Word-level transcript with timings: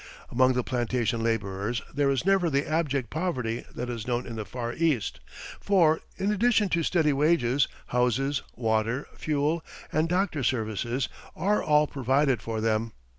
Among 0.31 0.53
the 0.53 0.63
plantation 0.63 1.21
labourers 1.21 1.83
there 1.93 2.09
is 2.09 2.25
never 2.25 2.49
the 2.49 2.67
abject 2.67 3.11
poverty 3.11 3.65
that 3.75 3.87
is 3.87 4.07
known 4.07 4.25
in 4.25 4.35
the 4.35 4.45
Far 4.45 4.73
East 4.73 5.19
for, 5.59 6.01
in 6.17 6.31
addition 6.31 6.69
to 6.69 6.81
steady 6.81 7.13
wages, 7.13 7.67
houses, 7.89 8.41
water, 8.55 9.05
fuel 9.15 9.63
and 9.91 10.09
doctor's 10.09 10.47
services 10.47 11.07
are 11.35 11.61
all 11.61 11.85
provided 11.85 12.41
for 12.41 12.61
them. 12.61 12.93